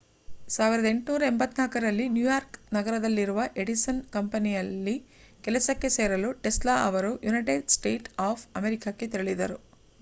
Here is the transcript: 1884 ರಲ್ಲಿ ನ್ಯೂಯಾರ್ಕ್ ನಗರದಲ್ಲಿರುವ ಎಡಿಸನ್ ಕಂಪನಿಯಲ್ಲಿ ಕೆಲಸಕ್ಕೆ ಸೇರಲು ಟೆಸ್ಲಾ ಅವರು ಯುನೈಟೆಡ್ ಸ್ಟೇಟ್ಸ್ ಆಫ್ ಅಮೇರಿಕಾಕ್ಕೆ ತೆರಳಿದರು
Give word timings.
1884 0.53 1.57
ರಲ್ಲಿ 1.81 2.05
ನ್ಯೂಯಾರ್ಕ್ 2.09 2.57
ನಗರದಲ್ಲಿರುವ 2.73 3.43
ಎಡಿಸನ್ 3.55 4.01
ಕಂಪನಿಯಲ್ಲಿ 4.15 4.95
ಕೆಲಸಕ್ಕೆ 5.43 5.91
ಸೇರಲು 5.97 6.31
ಟೆಸ್ಲಾ 6.41 6.77
ಅವರು 6.87 7.11
ಯುನೈಟೆಡ್ 7.23 7.71
ಸ್ಟೇಟ್ಸ್ 7.71 8.15
ಆಫ್ 8.27 8.45
ಅಮೇರಿಕಾಕ್ಕೆ 8.55 9.07
ತೆರಳಿದರು 9.07 9.59